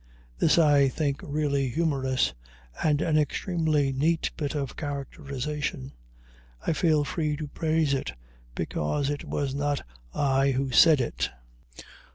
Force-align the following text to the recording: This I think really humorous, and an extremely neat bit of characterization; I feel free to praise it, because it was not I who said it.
This 0.39 0.57
I 0.57 0.87
think 0.89 1.19
really 1.21 1.69
humorous, 1.69 2.33
and 2.83 3.03
an 3.03 3.19
extremely 3.19 3.93
neat 3.93 4.31
bit 4.35 4.55
of 4.55 4.75
characterization; 4.75 5.91
I 6.65 6.73
feel 6.73 7.03
free 7.03 7.37
to 7.37 7.47
praise 7.47 7.93
it, 7.93 8.13
because 8.55 9.11
it 9.11 9.23
was 9.23 9.53
not 9.53 9.85
I 10.11 10.53
who 10.53 10.71
said 10.71 11.01
it. 11.01 11.29